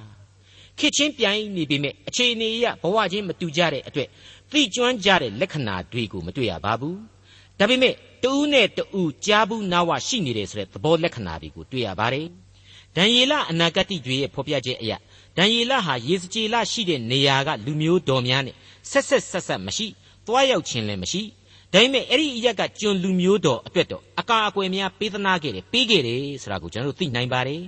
[0.79, 4.09] ခစ်ချင်းပြိုင်နေပေမဲ့အခြေအနေအရဘဝချင်းမတူကြတဲ့အတွက်
[4.53, 6.99] သိကျွမ်းကြတဲ့လက္ခဏာတွေကိုမတွေ့ရပါဘူး
[7.59, 12.27] ဒါပေမဲ့တူးနဲ့တူးကြားဘူးနာဝရှိနေတယ်ဆိုတဲ့သဘောလက္ခဏာတွေကိုတွေ့ရပါတယ်
[12.97, 14.93] ဒံယေလအနာဂတ်တွေရဲ့ဖော်ပြချက်အရ
[15.37, 18.57] ဒံယေလဟာယေစကြည်လရှိတဲ့နေရာကလူမျိုးတော်များနဲ့
[18.91, 19.87] ဆက်ဆက်ဆက်ဆက်မရှိ
[20.27, 21.23] သွားရောက်ခြင်းလည်းမရှိ
[21.73, 27.63] ဒါပေမဲ့အဲ့ဒီအရက်ကကျွန်လူမျိုးတော်အတွက်တော့အကာအကွယ်များပေးသနာခဲ့တယ်ပေးခဲ့တယ်ဆိုတာကိုကျွန်တော်တို့သိနိုင်ပါတယ်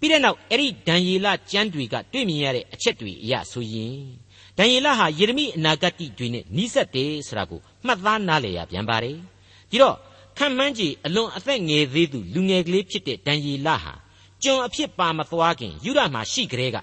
[0.00, 3.96] ပြီးတဲ့နောက်အဲ့ဒီဒံယေလကျမ်းတွေကတွေ့မြင်ရတဲ့အချက်တွေအရဆိုရင်
[4.58, 9.16] ဒံယေလဟာယေရမိအနာဂတ်တွေနဲ့နီးစပ်တယ်ဆိုတာကိုမှတ်သားနားလည်ရပြန်ပါတယ်
[9.70, 9.96] ဒီတော့
[10.38, 13.92] ခံမှန်းကြည့်အလွန်အသက်ငယ်သေးသူလူငယ်ကလေးဖြစ်တဲ့ဒံယေလဟာ
[14.42, 16.76] ကျွန်အဖြစ်ပါမသွားခင်ယူဒမှာရှိကြတဲ့က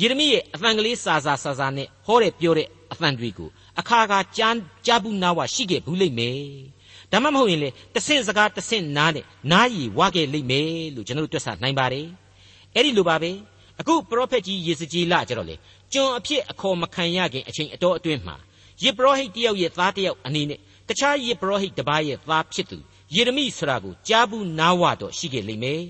[0.00, 3.48] ယေရမိရဲ့အသံကလေးစာစာစာစာနဲ့ဟောတဲ့ပြောတဲ့အသံတွေကို
[3.80, 6.38] အခါခါကြားကြားဘူးနာဝရှိခဲ့ဘူးလိမ့်မယ်
[7.12, 12.06] ဒါမှမဟုတ်ရင်လေတဆင့်စကားတဆင့်နားနဲ့နားရည်ဝခဲ့လိမ့်မယ်လို့ကျွန်တော်တို့တွက်ဆနိုင်ပါတယ်
[12.74, 13.30] အဲ့ဒီလိုပါပဲ
[13.80, 15.56] အခုပရောဖက်ကြီးယေစကြည်လကျတော့လေ
[15.92, 18.36] ကျွန်အဖြစ်အခေါ်မခံရခင်အချိန်အတော်အတွင်းမှာ
[18.82, 22.78] ယေပရောဟိတ်တယောက်ရဲ့သားတယောက်အနေနဲ့တခြားယေပရောဟိတ်တစ်ပါးရဲ့သားဖြစ်သူ
[23.14, 25.82] ယေရမိဆိုတာကိုကြားဘူးနားဝတော့ရှိခဲ့လိမ့်မယ်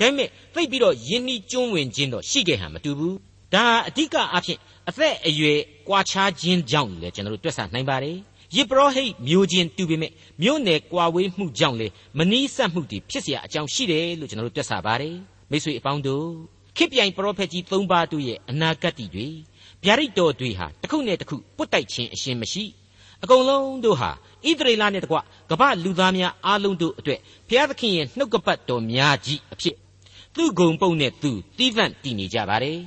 [0.00, 3.16] ဒါပေမဲ့သိပြီးတော့ယင်းဤကျွန်းဝင်ခြင်းတော့ရှိခဲ့ဟန်မတူဘူး
[3.54, 8.16] ဒါအဓိကအဖြစ်အသက်အရွယ်ကွာခြားခြင်းကြောင့်လေကျွန်တော်တို့တွက်ဆနိုင်ပါတယ်
[8.54, 11.86] ယေပရောဟိတ်မျိုးချင်းတူပေမဲ့မြို့နယ်ကွာဝေးမှုကြောင့်လေ
[12.18, 15.16] မနီးစပ်မှုတွေဖြစ်เสียအကြောင်းရှိတယ်လို့ကျွန်တော်တို့တွက်ဆပါတယ်
[15.50, 16.26] မိတ်ဆွေအပေါင်းတို့
[16.76, 19.06] ခိပြိုင်ပရောဖက်ကြီး၃ပါးတို့ရဲ့အနာဂတ်တွေ
[19.84, 22.64] ဗျာဒိတ်တော်တွေဟာတစ်ခုနဲ့တစ်ခုပွတ်တိုက်ခြင်းအရှင်မရှိ
[23.22, 24.10] အကုန်လုံးတို့ဟာ
[24.48, 25.16] ဣသရေလနဲ့တကွ
[25.50, 29.76] ကမ္ဘာလူသားများအားလုံးတို့အတွက်ဘုရားသခင်ရဲ့နှုတ်ကပတ်တော်များကြီးအဖြစ်
[30.35, 32.79] သူ့ဂုံပုံနဲ့သူတီးသန့်တည်နေကြပါတယ်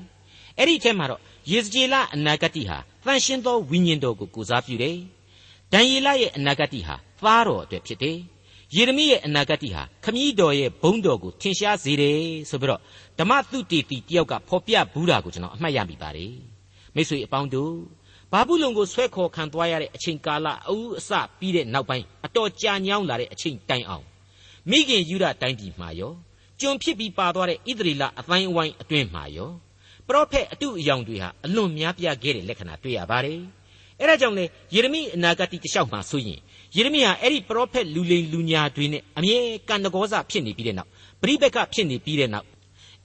[0.59, 4.97] အဲ့ဒီထဲမှာတော့ယေဇကျေလအနာဂတ်ဟာတန်ရှင်းသောဝိညာဉ်တော်ကိုကိုစားပြုတယ်
[5.73, 8.19] ဒံယေလရဲ့အနာဂတ်ဟာသားတော်အတွက်ဖြစ်တယ်
[8.75, 12.81] ယေရမိရဲ့အနာဂတ်ဟာခမည်းတော်ရဲ့ဘုန်းတော်ကိုထင်ရှားစေတယ်ဆိုပြီးတော့
[13.19, 16.35] ဓမ္မသုတေတီတယောက်ကဖော်ပြဘူးတာကိုကျွန်တော်အမှတ်ရမိပါတယ်
[16.95, 17.75] မိတ်ဆွေအပေါင်းတို့
[18.33, 24.05] ဘာဘူးလုံကိုဆွဲခေါ်ခံသွားရတဲ့အချိန်ကာလအဦးအစပြီးတဲ့နောက်ပိုင်းအတော်ကြာညောင်းလာတဲ့အချိန်တိုင်အောင်
[24.71, 26.15] မိခင်ယူဒတိုင်းပြည်မှာရော
[26.61, 29.51] ကျွန်ဖြစ်ပြီးပါသွားတဲ့ဣသရေလအတိုင်းအဝိုင်းအတွင်းမှာရော
[30.09, 33.41] ပရောဖက်အတုအယောင်တွေဟာအလွန်များပြားခဲ့တဲ့လက္ခဏာတွေ့ရပါတယ်
[34.01, 36.41] အဲဒါကြောင့်လေယေရမိအနာဂတ်တခြားမှာဆိုရင်
[36.77, 39.39] ယေရမိဟာအဲ့ဒီပရောဖက်လူလိမ်လူညာတွေနဲ့အမြဲ
[39.69, 40.91] ကံတကောစဖြစ်နေပြီးတဲ့နောက်
[41.23, 42.47] ပရိဘက်ကဖြစ်နေပြီးတဲ့နောက်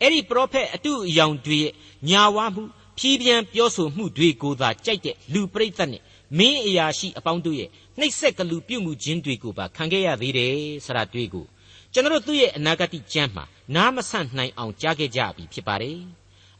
[0.01, 1.73] အဲ့ဒီပရောဖက်အတုအယောင်တွေရဲ့
[2.09, 2.63] ညာဝမှု
[2.97, 6.01] ဖြီးပြန်ပြောဆိုမှုတွေကိုသာကြိုက်တဲ့လူပရိသတ်နဲ့
[6.37, 10.53] မင်းအရာရှိအပေါင်းတို့ရဲ့နှိပ်စက်ကလူပြုတ်မှုခြင်းတွေကိုပါခံခဲ့ရသေးတယ်
[10.85, 11.45] ဆရာတွေ့ကို
[11.93, 15.99] ကျွန်တော်တို့သူ့ရဲ့အနာဂတ်ကျမ်းမှာနားမဆန့်နိုင်အောင်ကြားခဲ့ကြပြီဖြစ်ပါတယ်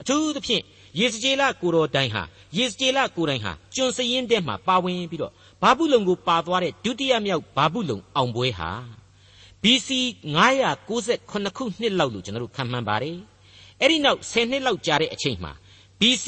[0.02, 0.64] အထူးသဖြင့်
[1.00, 2.24] ယေစကျေလကိုတော်တိုင်ဟာ
[2.58, 8.72] ယေစကျေလကိုတိုင်ဟာကျွန်စရင်တဲ့မှာပါဝင်ပြီးတော့ဘာဘူးလုံကိုပါသွားတဲ့ဒုတိယမြောက်ဘာဘူးလုံအောင်ပွဲဟာ
[9.64, 9.90] BC
[10.36, 13.18] 998ခုနှစ်လောက်လို့ကျွန်တော်တို့ခန့်မှန်းပါတယ်
[13.80, 15.52] အဲ့ဒီနောက်10နှစ်လောက်ကြာတဲ့အချိန်မှာ
[16.00, 16.26] BC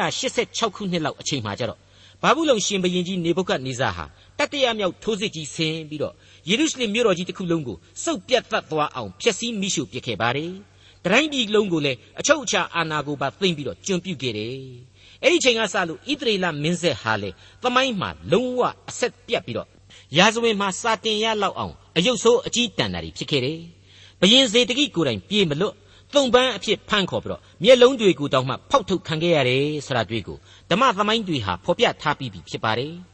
[0.00, 1.80] 986ခုနှစ်လောက်အချိန်မှာကျတော့
[2.22, 4.04] ဘာဘူးလုံရှင်ဘရင်ကြီးနေဘုကတ်နေဇာဟာ
[4.38, 6.14] တတိယမြောက်ထိုးစစ်ကြီးဆင်ပြီးတော့
[6.50, 10.52] ယေရုရှလင်မြို့တော်ကြီးတစ်ခုလုံးကိုစုပ်ပြတ်သက်သွားအောင်ဖျက်ဆီးမိရှုပစ်ခဲ့ပါတယ်။
[11.04, 14.54] တိုင်းပြည်လုံးကိုလည်းအချုပ်အခြာအာဏာကိုပါသိမ်းပြီးတော့ကျွံပြုတ်ခဲ့တယ်။
[15.22, 17.30] အဲ့ဒီချိန်ကစလို့ဣသရေလမင်းဆက်ဟာလေ
[17.62, 19.68] သမိုင်းမှာလုံးဝအဆက်ပြတ်ပြီးတော့
[20.16, 23.58] ရာဇဝင်မှာစာတင်ရလောက်အောင်အယုတ်ဆိုးအကြီးတန်တာတွေဖြစ်ခဲ့တယ်။
[24.20, 25.74] ဘယင်စေတကိကိုယ်တိုင်ပြေးမလွတ်
[26.14, 30.38] သုံပန်းအဖြစ်ဖမ်းခေါ်ပြီးတော့မျက်လုံးတွေကိုတောင်မှဖောက်ထုတ်ခံခဲ့ရတယ်ဆိုတာတွေ့ကို
[30.70, 32.94] ဓမ္မသမိုင်းတွေဟာဖော်ပြထားပြီးပြီဖြစ်ပါတယ်။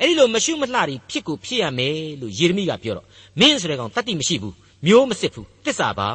[0.00, 3.06] အဲ့ဒီလိုမရှုမလှတွေဖြစ်ကိုဖြစ်ရမယ်လို့ယေရမိကပြောတော့
[3.40, 4.54] မင်းဆိုတဲ့ကောင်တတ်တိမရှိဘူး
[4.86, 6.08] မျိုးမစစ်ဘူးတစ္ဆာပါ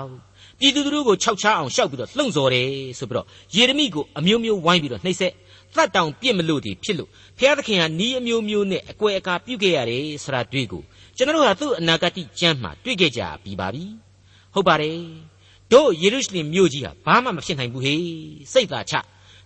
[0.59, 5.33] ပြည်သူတို့ကိုခြောက်ချအောင်ရှောက်ပြီးတော့လှုံ့ဆော်တယ်ဆိုပြီးတော့ယေရမိကိုအမျိုးမျိုးဝိုင်းပြီးတော့နှိပ်စက်
[5.75, 10.81] သတ်တောင်ပြစ်မလို့ဒီဖြစ်လို့ဘုရားသခင်ကနီးအမျိုးမျိုးနဲ့အကွယ်အကာပြုခဲ့ရတယ်ဆိုတာတွေ့ကို
[11.17, 13.83] ကျွန်တော်တို့ဟာသူ့အနာဂတ်ကျမ်းမှာတွေ့ခဲ့ကြပြီးပါပြီ
[14.53, 14.97] ဟုတ်ပါတယ်
[15.73, 18.03] တို့ယေရုရှလင်မြို့ကြီးဟာဘာမှမဖြစ်နိုင်ဘူးဟေး
[18.53, 18.93] စိတ်သာချ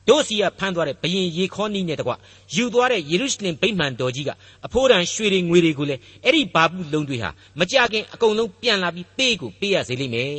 [0.07, 2.11] တို့စီကဖမ်းသွားတဲ့ဘရင်ရေခေါနီးနဲ့တကွ
[2.55, 4.29] ယူသွားတဲ့ယေရုရှလင်ဗိမာန်တော်ကြီးက
[4.65, 10.31] အဖိုးတန်ရွှေတွေငွေတွေကိုလည်းအဲ့ဒီဘာဘူးလုံးတွေဟာမကြခင်အကုန်လုံးပြန်လာပြီးပေးကိုပေးရစေလိမ့်မယ်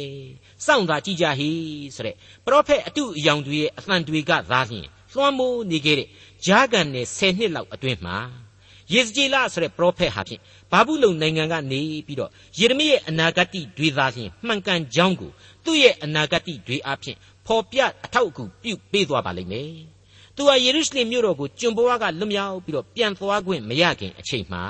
[0.66, 1.50] စောင့်သာကြည့်ကြဟိ
[1.94, 6.08] ဆိုတဲ့ပရောဖက်အတုအယောင်တွေရဲ့အသံတွေကသာလျှင်လွှမ်းမိုးနေခဲ့တဲ့
[6.44, 8.18] ဂျာကန်နယ်10နှစ်လောက်အတွင်းမှာ
[8.92, 13.48] ယေဇကျေလဆိုတဲ့ပရောဖက်ဟာဖြင့်ဘာဘူးလုံနိုင်ငံကနေပြီးတော့ယေရမိရဲ့အနာဂတ်
[13.78, 15.30] တွေသာလျှင်မှန်ကန်ကြောင်းကို
[15.64, 19.70] သူ့ရဲ့အနာဂတ်တွေအဖြစ် ဖော်ပြအထောက်အကူပြုပေးသွားပါလိမ့်မယ်။
[20.36, 24.64] သူဟာယေရုရှလင်မြို့တော်ကိုကျွန်ဘဝကလွတ်မြောက်ပြီးတော့ပြန်သွားခွင့်မရခင်အချိန်မှာ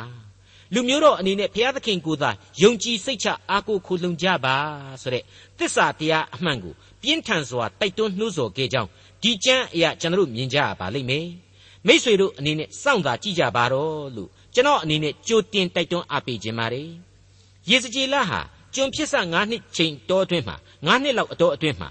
[0.74, 2.30] လူမျိုးတော်အနေနဲ့ဘုရားသခင်ကိုသာ
[2.62, 4.56] ယုံကြည်စိတ်ချအားကိုးခိုလှုံကြပါ
[5.02, 5.22] ဆိုတဲ့
[5.58, 8.88] သစ္စာတရားအမှန်ကိုပြင်းထန်စွာတိုက်တွန်းနှိုးဆော်ခဲ့ကြောင်း
[9.22, 11.26] ဒီကျမ်းအရာကျွန်တော်တို့မြင်ကြရပါလိမ့်မယ်။
[11.86, 16.88] မိษွေတို့အနေနဲ့စောင့်သာကြည့်ကြပါတော့လို့ကျွန်တော်အနေနဲ့ကြိုတင်တိုက်တွန်းအားပေးခြင်းပါတယ်။
[17.70, 18.40] ယေစကြည်လဟာ
[18.74, 21.88] ကျွန်ဖြစ်ဆ9နှစ်ချိန်တောအတွင်းမှာ9နှစ်လောက်အတော်အတွင်းမှာ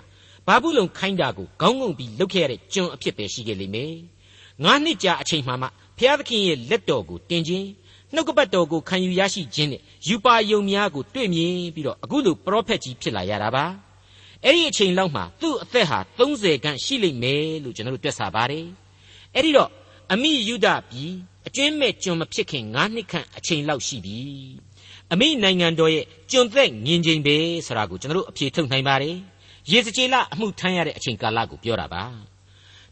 [0.47, 3.93] ဘာဘူးလုံခိုင်းတာကိုခေါင်းငုံပြီးလုပ်ခဲ့ရတဲ့ကျွန်အဖြစ်ပဲရှိခဲ့လိမ့်မယ်။
[4.63, 7.67] ငါးနှစ်ကြာအချိန်မှမှဘုရားသခင်ရဲ့လက်တော်ကိုတင်ခြင်း
[8.13, 13.65] နှုတ်ကပတ်တော်ကိုခံယူရရှိခြင်းနဲ့ယူပါယုံများကိုတွေ့မြင်ပြီးတော့အခုလိုပရောဖက်ကြီးဖြစ်လာရတာပါ။
[14.45, 18.65] အဲ့ဒီအချိန်လောက်မှာသူ့အသက်ဟာ30ခန့်ရှိလိမ့်မယ်လို့ကျွန်တော်တို့တွက်ဆပါတယ်။
[19.35, 19.69] အဲ့ဒီတော့
[20.13, 21.11] အမိယုဒပြည်
[21.47, 24.19] အကျွင်းမဲ့ကျွန်မဖြစ်ခင်9နှစ်ခန့်အချိန်လောက်ရှိပြီ။
[25.11, 29.15] အမိနိုင်ငံတော်ရဲ့ကျွန်သက်ငင်ချိန်ပဲဆိုတာကိုကျွန်တော်တို့အဖြေထုတ်နိုင်ပါတယ်။
[29.71, 32.03] ရေစကြည်လအမှုထမ်းရတဲ့အချိန်ကာလကိုပြောတာပါ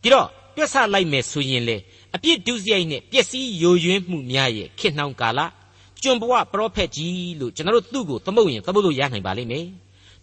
[0.01, 1.77] ဒီတော့တွက်ဆလိုက်မယ်ဆိုရင်လေ
[2.15, 5.39] အပြစ်ဒုစရိုက်နဲ့ပျက်စီးယိုယွင်းမှုများရဲ့ခေတ်နှောင်းကာလ
[6.01, 9.65] ကျွန်ဘဝပရောဖက်ကြီးလို့ကျွန်တော်တို့သူ့ကိုသမုတ်ရင်သမုတ်လို့ရနိုင်ပါလိမ့်မယ်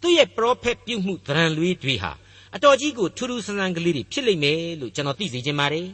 [0.01, 2.13] သူ့ရဲ့ပရောဖက်ပြုမှုသရံလွေးတွေဟာ
[2.55, 5.87] အတော်ကြီးကိုထူးထူးဆန်းဆန်းကလေးတွေဖြစ်လိမ့်မယ်လို့ကျွန်တော်သိစေချင်ပါတယ်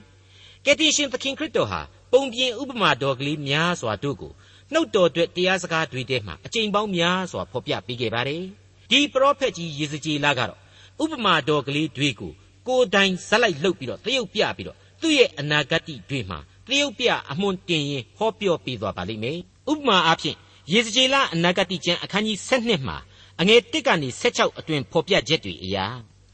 [0.65, 1.81] ကယ်တင်ရှင်သခင်ခရစ်တော်ဟာ
[2.13, 4.33] ပုံပြင်ဥပမာတော်ကလေးများစွာတို့ကို
[4.73, 8.43] နှုတ်တော်အတွက်တရားစကားတွေထဲမှာအကြိမ်ပေါင်းများစွာဖော်ပြပေးခဲ့ပါတယ်
[8.91, 10.61] ဒီပရောဖက်ကြီးယေဇကျေလကတော့
[11.03, 12.33] ဥပမာတော်ကလေးတွေကို
[12.67, 19.39] ကိုယ်တိုင်ဇက်လိုက်လှုပ်ပြီးတော့တရုပ်ပြပြီးတော့သူ့ရဲ့အနာဂတ်တွေမှာတရုပ်ပြအမွန်တင်ရင်ဟောပြောပေးသွားပါလိမ့်မယ်
[19.71, 20.37] ဥပမာအားဖြင့်
[20.73, 22.97] ယေဇကျေလအနာဂတ်ကျမ်းအခန်းကြီး7မှာ
[23.41, 25.87] အငယ်1ကနေ16အတွင်ဖော်ပြချက်တွေအရာ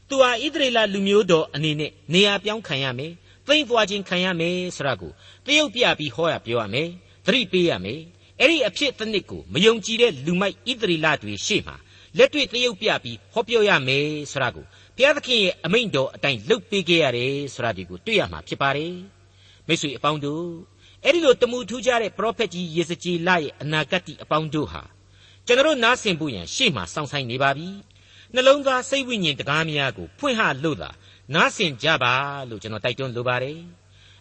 [0.09, 3.11] သူဟာဣသရေလလူမျိုးတော်အနေနဲ့နေရာပြောင်းခံရမယ်
[3.47, 5.11] သိမ့်သွားခြင်းခံရမယ်ဆိုတာကို
[5.45, 6.89] တရုပ်ပြပြီးဟောရပြောရမယ်
[7.25, 7.99] သတိပေးရမယ်
[8.39, 11.75] အဲ့ဒီအဖြစ်တစ်နစ်ကိုမယုံကြည်တဲ့လူမိုက်ဣသရေလတွေရှေ့မှာ
[12.17, 18.93] လက်တွေ့တရုပ်ပြပြီးဟောပြောရမယ်ဆိုတာကိုဘုရားသခင်ရဲ့အမိန့်တော်အတိုင်းလုပ်ပေးခဲ့ရတယ်ဆိုတာဒီကိုတွေ့ရမှာဖြစ်ပါတယ်
[19.67, 20.45] မိတ်ဆွေအပေါင်းတို့
[21.03, 24.83] အဲ့ဒီလိုတမှုထူးခြားတဲ့ပရောဖက်ကြီးယေဇကျေလရဲ့အနာဂတ်အပေါင်းတို့ဟာ
[25.47, 27.69] ကျွန်တော်နားဆင်ဖို့ရန်ရှေ့မှာစောင့်ဆိုင်နေပါပြီ
[28.33, 30.89] နှလုံးသားစိတ်ဝိညာဉ်တကားများကိုဖွင့်ဟလို့သာ
[31.33, 32.13] နားဆင်ကြပါ
[32.49, 33.59] လို့ကျွန်တော်တိုက်တွန်းလိုပါတယ်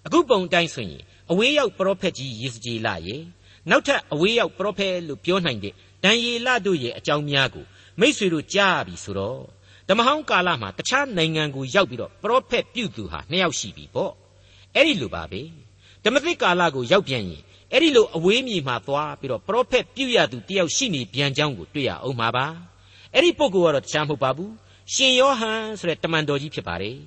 [0.07, 3.22] အခုပုံတိုင်းဆိုရင်အဝေးရောက်ပရောဖက်ကြီးယေဇကျေလရဲ့
[3.70, 5.74] နောက်ထပ်အဝေးရောက်ပရောဖက်လို့ပြောနိုင်တဲ့
[6.05, 7.64] ဒံယေလတို့ရဲ့အကြောင်းများကို
[8.00, 9.40] မိษွေတို့ကြားပြီဆိုတော့
[9.88, 14.12] ဓမ္မဟောင်းကာလမှာတခြားနိုင်ငံကိုရောက်ပြီးတော့ပရောဖက်ပြုသူဟာနှစ်ယောက်ရှိပြီပေါ့
[14.74, 15.42] အဲ့ဒီလိုပါပဲ
[16.05, 22.46] ဓမ္မသစ်ကာလကိုရောက်ပြန်ရင်အဲ့ဒီလိုအဝေးမြေမှာသွားပြီးတော့ပရောဖက်ပြုရသူတယောက်ရှိနေပြန်ကြောင်းကိုတွေ့ရအောင်ပါပါ
[23.14, 24.52] အဲ့ဒီပုဂ္ဂိုလ်ကတော့တခြားမဟုတ်ပါဘူး
[24.94, 26.98] ရှင်ယောဟန်ဆိုတဲ့တမန်တော်ကြီးဖြစ်ပါတယ်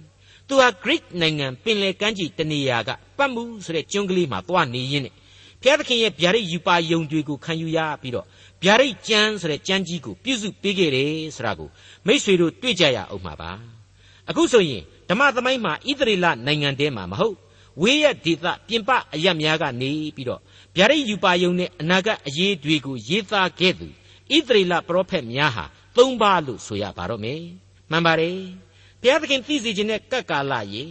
[0.47, 5.13] သူဟာ Greek နိုင်ငံပင်လယ်ကမ်းခြေတနေရာကပတ်မှုဆိုတဲ့ကျွန်းကလေးမှာသွားနေရင်းနဲ့
[5.61, 8.25] ဘုရားသခင်ရဲ့ဗျာဒိတ်ယူပါယုံတွေကိုခံယူရပြီးတော့
[8.65, 11.69] ဗျာဒိတ်ကျမ်းဆိုတဲ့ကျမ်းကြီးကိုပြုစုပေးခဲ့တယ်ဆိုတာကို
[12.05, 13.51] မိษွေတို့တွေ့ကြရအောင်မှာပါ
[14.29, 17.35] အခုဆိုရင်ဓမ္မသမိုင်းမှာဣသရေလနိုင်ငံတဲမှာမဟုတ်
[17.81, 20.41] ဝေးရဒေသပြင်ပအရက်များကနေပြီးတော့
[20.75, 23.87] ဗျာဒိတ်ယူပါယုံနဲ့အနာဂတ်အရေးတွေကိုရေးသားခဲ့သူ
[24.35, 27.41] ဣသရေလပရောဖက်များဟာသုံးပါလို့ဆိုရပါတော့မယ်
[27.91, 28.37] မှန်ပါတယ်
[29.01, 30.83] ဘုရားသခင်သိစေခြင်းနဲ့ကပ်ကာလရေ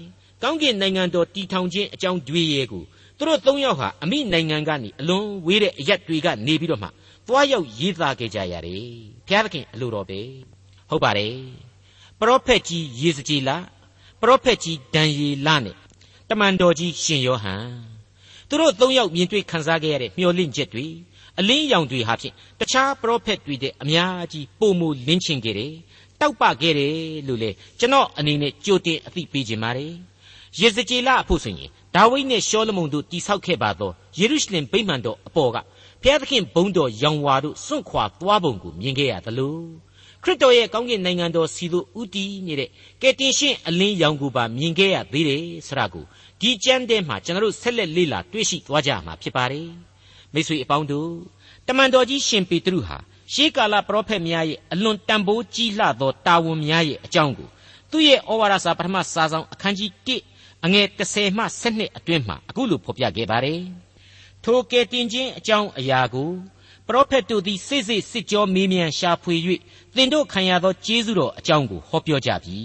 [0.43, 2.85] ကောင်းကင်နိုင်ငံတော်တည်ထောင်ခြင်းအကြောင်းတွေရဲ့ကို
[3.19, 6.89] သူတို့သုံးယောက်ဟာအမိနိုင်ငံကနေအလွန်ဝေးတဲ့အရက်တွေကနေပြီးတော့မှ
[7.27, 8.85] သွားရောက်ရေးသားခဲ့ကြရတယ်
[9.27, 10.21] ဘုရားသခင်အလိုတော်ပဲ
[10.91, 11.37] ဟုတ်ပါတယ်
[12.19, 13.51] ပရောဖက်ကြီးယေဇကျေလ
[14.21, 15.77] ပရောဖက်ကြီးဒံယေလနဲ့
[16.29, 17.67] တမန်တော်ကြီးရှင်ယောဟန်
[18.49, 20.87] သူတို့သုံးယောက်မြင်တွေ့ခံစားခဲ့ရတဲ့မျှော်လင့်ချက်တွေ
[21.39, 25.73] အလင်းရောင်တွေဟာဖြင့်တခြားပရောဖက်တွေတဲ့အများကြီးပုံမူလင်းချင်ခဲ့တယ်
[26.21, 26.97] တောက်ပခဲ့တယ်
[27.29, 29.93] လို့လေကျွန်တော်အနေနဲ့ကြိုတင်အသိပေးခြင်းပါတယ်
[30.61, 35.57] ယေဇကျေလအဖို့ဆိုရင်ဒါဝိဒ်နဲ့ရှောလမုန်တို့တိဆောက်ခဲ့ပါသောယေရုရှလင်ဗိမာန်တော်အပေါ်က
[36.03, 39.57] ဘုရားသခင်ဘုန်းတော်ရောင်ဝါတို့စွန့်ခွာသွားပုံကိုမြင်ခဲ့ရသလို
[40.23, 42.71] ခရစ်တော်ရဲ့ကောင်းကင်နိုင်ငံတော်စီသို့ဥတီးနေတဲ့
[43.03, 46.05] ကယ်တင်ရှင်အလင်းရောင်ကိုပါမြင်ခဲ့ရသေးတယ်ဆရာကို
[46.41, 49.69] ဒီဒီကျမ်းထဲမှာကျွန်တော်တို့ဆက်လက်လေ့လာတွေ့ရှိသွားကြမှာဖြစ်ပါတယ်
[50.33, 51.11] မိတ်ဆွေအပေါင်းတို့
[51.67, 52.99] တမန်တော်ကြီးရှင်ပေတရုဟာ
[53.33, 57.49] ရှေးကာလပရောဖက်များရဲ့အလွန်တန်ဖိုးကြီးလှသောတာဝန်များရဲ့အကြောင်းကို
[57.91, 60.34] သူ့ရဲ့ဩဝါဒစာပထမစာဆောင်အခန်းကြီး1
[60.65, 63.61] အငယ်30မှ7အတွင်းမှာအခုလိုဖော်ပြခဲ့ပါတယ်
[64.45, 66.31] ထိုကယ်တင်ခြင်းအကြောင်းအရာကို
[66.87, 69.35] ပရောဖက်တို့သည်စိတ်စိတ်စစ်ကြောမေးမြန်းရှာဖွေ၍
[69.95, 72.59] သင်တို့ခံရသောကျေးဇူးတော်အကြောင်းကိုဟောပြောကြပြီ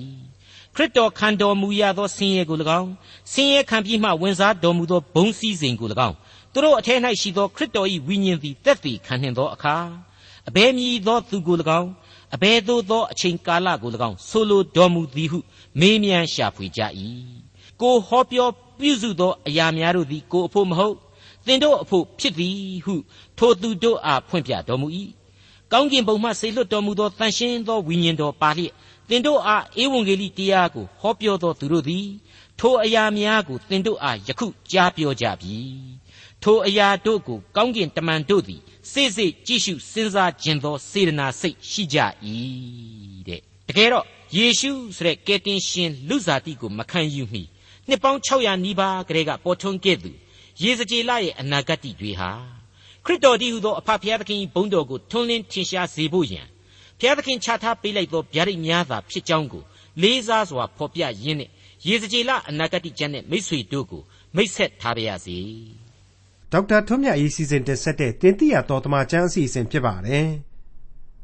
[0.76, 2.90] ခရစ်တော်ခံတော်မူရသောဆင်းရဲကို၎င်း
[3.32, 6.16] ဆင်းရဲခံပြီးမှဝင်စားတော်မူသောဘုံစည်းစိမ်ကို၎င်း
[6.54, 9.76] သူတို့အထက်၌ရှိသောခရစ်တော်၏ဝိညာဉ်သည်တက်သည်ခံနှင့်သောအခါ
[10.50, 11.90] အဘယ်မည်သောသူကို၎င်း
[12.36, 15.40] အဘယ်သို့သောအချိန်ကာလကို၎င်းဆိုလိုတော်မူသည်ဟု
[15.80, 16.82] မေးမြန်းရှာဖွေကြ၏
[17.82, 18.48] ကိုဟောပြော
[18.80, 20.96] ပြုစုသောအရာများတို့သည်ကိုအဖို့မဟုတ်
[21.46, 22.96] သင်တို့အဖို့ဖြစ်သည်ဟု
[23.38, 24.88] ထိုသူတို့အားဖွင့်ပြတော်မူ၏
[25.72, 28.74] ကောင်းကင်ဘုံမှဆေလွတ်တော်မူသောတန်ရှင်းသောဝိညာဉ်တော်ပါလျက်
[29.10, 32.08] သင်တို့အားဧဝံဂေလိတရားကိုဟောပြောသောသူတို့သည်
[32.60, 35.58] ထိုအရာများကိုသင်တို့အားယခုကြားပြောကြပြီ
[36.44, 38.62] ထိုအရာတို့ကိုကောင်းကင်တမန်တို့သည်
[38.92, 41.98] စိစိကြည့်ရှုစဉ်းစားခြင်းသောစေတနာစိတ်ရှိကြ၏
[43.28, 44.06] တဲ့တကယ်တော့
[44.38, 47.44] ယေရှုဆိုတဲ့ကယ်တင်ရှင်လူစားတိကိုမခံယူမီ
[47.90, 50.12] နှစ်ပေါင်း600နီးပါးကလေးကပေါ်ထွန်းခဲ့သူ
[50.64, 52.32] ယေဇကျေလရဲ့အနာဂတ်တွေဟာ
[53.06, 56.42] ခရစ်တော်တည်းဟူသောအဖဖျားသခင်ဘုန်းတော်ကိုထွန်းလင်းထင်ရှားစေဖို့ယံ
[57.00, 59.64] ဖျားသခင်ချထားပေးလိုက်သောဗျာဒိတ်များသာဖြစ်ကြောင်းကို
[60.02, 61.50] လေးစားစွာဖော်ပြရင်းနဲ့
[61.88, 64.04] ယေဇကျေလအနာဂတ်ကျမ်းနဲ့မိษွေတို့ကို
[64.36, 65.38] မိတ်ဆက်ထားပါရစေ
[66.52, 70.28] ဒေါက်တာထွန်းမြတ်အေးစီစဉ်တင်ဆက်တဲ့တင်ပြတော်တမချန်းအစီအစဉ်ဖြစ်ပါတယ်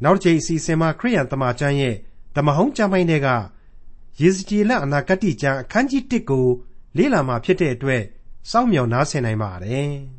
[0.04, 1.96] နောက်တစ်ချိန်အစီအစဉ်မှာခရိယန်တမချန်းရဲ့
[2.36, 3.28] ဓမ္မဟောင်းကျမ်းပိုင်းတွေက
[4.22, 6.46] ယေဇကျေလအနာဂတ်ကျမ်းအခန်းကြီး1ကို
[6.98, 8.04] လေ့လာမှာဖြစ်တဲ့အတွက်
[8.52, 9.92] စောင့်မျှော်နားဆင်နိုင်ပါတယ်။